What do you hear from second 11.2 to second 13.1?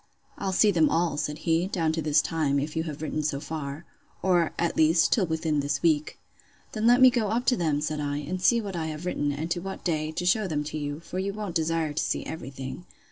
won't desire to see every thing.